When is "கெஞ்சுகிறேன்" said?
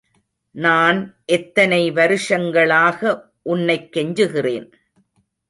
3.95-4.71